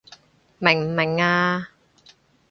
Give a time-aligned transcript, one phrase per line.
[0.57, 1.69] 明唔明啊？